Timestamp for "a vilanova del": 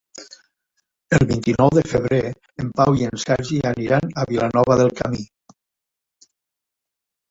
4.11-4.95